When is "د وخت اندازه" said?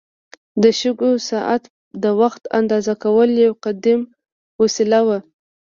2.03-2.93